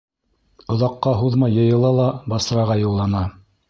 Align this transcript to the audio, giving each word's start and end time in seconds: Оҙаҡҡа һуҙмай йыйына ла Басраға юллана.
Оҙаҡҡа 0.77 1.13
һуҙмай 1.21 1.55
йыйына 1.59 1.95
ла 2.01 2.11
Басраға 2.35 2.83
юллана. 2.87 3.29